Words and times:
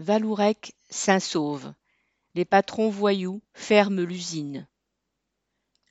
Valourec 0.00 0.72
Saint-Sauve. 0.88 1.74
Les 2.34 2.46
patrons 2.46 2.88
voyous 2.88 3.42
ferment 3.52 4.00
l'usine. 4.00 4.66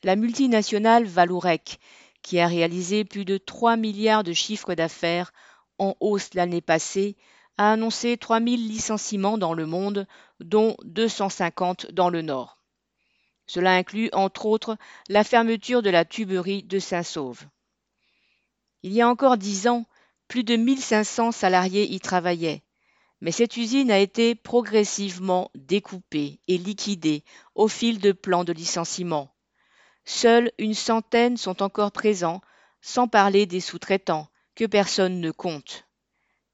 La 0.01 0.15
multinationale 0.15 1.05
Valourec, 1.05 1.79
qui 2.23 2.39
a 2.39 2.47
réalisé 2.47 3.05
plus 3.05 3.23
de 3.23 3.37
3 3.37 3.77
milliards 3.77 4.23
de 4.23 4.33
chiffres 4.33 4.73
d'affaires 4.73 5.31
en 5.77 5.95
hausse 5.99 6.33
l'année 6.33 6.59
passée, 6.59 7.17
a 7.59 7.73
annoncé 7.73 8.17
3000 8.17 8.67
licenciements 8.67 9.37
dans 9.37 9.53
le 9.53 9.67
monde, 9.67 10.07
dont 10.39 10.75
250 10.85 11.91
dans 11.91 12.09
le 12.09 12.23
Nord. 12.23 12.57
Cela 13.45 13.75
inclut 13.75 14.09
entre 14.13 14.47
autres 14.47 14.75
la 15.07 15.23
fermeture 15.23 15.83
de 15.83 15.91
la 15.91 16.03
tuberie 16.03 16.63
de 16.63 16.79
Saint-Sauve. 16.79 17.43
Il 18.81 18.91
y 18.91 19.01
a 19.01 19.07
encore 19.07 19.37
dix 19.37 19.67
ans, 19.67 19.85
plus 20.27 20.43
de 20.43 20.55
1500 20.55 21.31
salariés 21.31 21.93
y 21.93 21.99
travaillaient. 21.99 22.63
Mais 23.21 23.31
cette 23.31 23.57
usine 23.57 23.91
a 23.91 23.99
été 23.99 24.35
progressivement 24.35 25.51
découpée 25.55 26.39
et 26.47 26.57
liquidée 26.57 27.23
au 27.55 27.67
fil 27.67 27.99
de 27.99 28.11
plans 28.11 28.43
de 28.43 28.53
licenciement. 28.53 29.33
Seules 30.05 30.51
une 30.57 30.73
centaine 30.73 31.37
sont 31.37 31.61
encore 31.61 31.91
présents, 31.91 32.41
sans 32.81 33.07
parler 33.07 33.45
des 33.45 33.59
sous-traitants, 33.59 34.27
que 34.55 34.65
personne 34.65 35.19
ne 35.19 35.31
compte. 35.31 35.85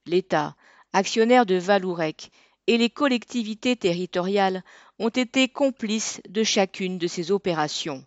L'État, 0.06 0.56
actionnaire 0.94 1.46
de 1.46 1.56
Valourec, 1.56 2.32
et 2.68 2.78
les 2.78 2.90
collectivités 2.90 3.76
territoriales 3.76 4.64
ont 5.00 5.10
été 5.10 5.48
complices 5.48 6.22
de 6.30 6.44
chacune 6.44 6.98
de 6.98 7.08
ces 7.08 7.32
opérations, 7.32 8.06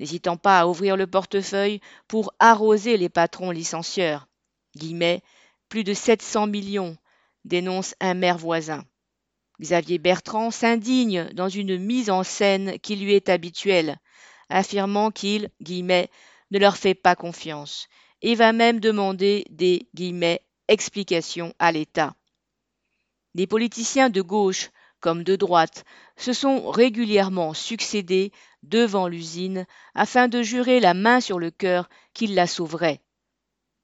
n'hésitant 0.00 0.36
pas 0.36 0.60
à 0.60 0.66
ouvrir 0.66 0.96
le 0.96 1.06
portefeuille 1.06 1.80
pour 2.06 2.32
arroser 2.38 2.96
les 2.96 3.08
patrons 3.08 3.50
licencieurs. 3.50 4.28
Guillemets, 4.76 5.22
plus 5.68 5.84
de 5.84 5.92
700 5.92 6.46
millions, 6.46 6.96
dénonce 7.48 7.94
un 8.00 8.14
maire 8.14 8.38
voisin. 8.38 8.84
Xavier 9.60 9.98
Bertrand 9.98 10.52
s'indigne 10.52 11.28
dans 11.32 11.48
une 11.48 11.78
mise 11.78 12.10
en 12.10 12.22
scène 12.22 12.78
qui 12.78 12.94
lui 12.94 13.14
est 13.14 13.28
habituelle, 13.28 13.98
affirmant 14.48 15.10
qu'il, 15.10 15.50
guillemets, 15.60 16.10
ne 16.52 16.58
leur 16.58 16.76
fait 16.76 16.94
pas 16.94 17.16
confiance, 17.16 17.88
et 18.22 18.34
va 18.36 18.52
même 18.52 18.78
demander 18.78 19.44
des, 19.50 19.88
guillemets, 19.94 20.42
explications 20.68 21.52
à 21.58 21.72
l'État. 21.72 22.14
Les 23.34 23.46
politiciens 23.46 24.10
de 24.10 24.22
gauche 24.22 24.70
comme 25.00 25.22
de 25.22 25.36
droite 25.36 25.84
se 26.16 26.32
sont 26.32 26.70
régulièrement 26.70 27.54
succédés 27.54 28.32
devant 28.62 29.06
l'usine 29.06 29.66
afin 29.94 30.28
de 30.28 30.42
jurer 30.42 30.80
la 30.80 30.94
main 30.94 31.20
sur 31.20 31.38
le 31.38 31.50
cœur 31.50 31.88
qu'ils 32.14 32.34
la 32.34 32.46
sauveraient. 32.46 33.00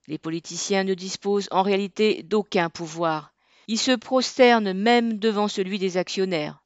Les 0.07 0.17
politiciens 0.17 0.83
ne 0.83 0.93
disposent 0.93 1.47
en 1.51 1.63
réalité 1.63 2.21
d'aucun 2.23 2.69
pouvoir. 2.69 3.34
Ils 3.67 3.79
se 3.79 3.91
prosternent 3.91 4.73
même 4.73 5.17
devant 5.17 5.47
celui 5.47 5.79
des 5.79 5.97
actionnaires. 5.97 6.63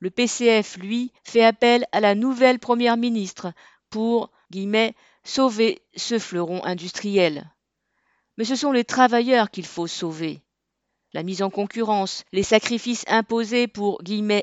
Le 0.00 0.10
PCF, 0.10 0.76
lui, 0.76 1.12
fait 1.24 1.44
appel 1.44 1.86
à 1.92 2.00
la 2.00 2.14
nouvelle 2.14 2.58
première 2.58 2.96
ministre 2.96 3.52
pour 3.90 4.30
sauver 5.24 5.82
ce 5.96 6.18
fleuron 6.18 6.62
industriel. 6.64 7.50
Mais 8.36 8.44
ce 8.44 8.56
sont 8.56 8.72
les 8.72 8.84
travailleurs 8.84 9.50
qu'il 9.50 9.66
faut 9.66 9.86
sauver. 9.86 10.42
La 11.12 11.22
mise 11.22 11.42
en 11.42 11.50
concurrence, 11.50 12.24
les 12.32 12.42
sacrifices 12.42 13.04
imposés 13.08 13.68
pour 13.68 14.00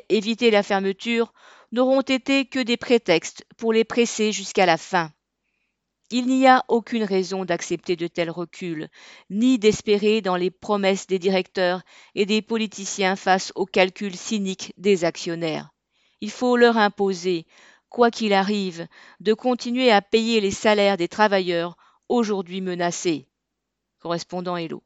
éviter 0.09 0.49
la 0.49 0.63
fermeture 0.63 1.33
n'auront 1.71 2.01
été 2.01 2.45
que 2.45 2.59
des 2.59 2.77
prétextes 2.77 3.45
pour 3.57 3.73
les 3.73 3.83
presser 3.83 4.31
jusqu'à 4.31 4.65
la 4.65 4.77
fin. 4.77 5.11
Il 6.16 6.28
n'y 6.28 6.45
a 6.45 6.64
aucune 6.67 7.03
raison 7.03 7.44
d'accepter 7.44 7.95
de 7.95 8.06
tels 8.06 8.30
reculs, 8.30 8.88
ni 9.31 9.58
d'espérer 9.58 10.22
dans 10.22 10.36
les 10.36 10.52
promesses 10.52 11.08
des 11.08 11.17
directeurs 11.17 11.81
et 12.14 12.28
des 12.28 12.44
politiciens 12.44 13.16
face 13.16 13.52
aux 13.56 13.66
calculs 13.66 14.16
cyniques 14.16 14.75
des 14.78 15.06
actionnaires. 15.06 15.72
Il 16.22 16.30
faut 16.30 16.56
leur 16.56 16.78
imposer, 16.78 17.47
quoi 17.89 18.11
qu'il 18.11 18.34
arrive, 18.34 18.88
de 19.22 19.34
continuer 19.34 19.91
à 19.91 20.03
payer 20.03 20.39
les 20.39 20.52
salaires 20.52 20.97
des 20.97 21.08
travailleurs 21.08 21.78
aujourd'hui 22.09 22.62
menacés. 22.62 23.25
Correspondant 23.97 24.56
Hello. 24.56 24.84